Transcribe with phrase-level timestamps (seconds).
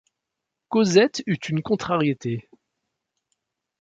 [0.69, 2.49] Cosette eut une contrariété.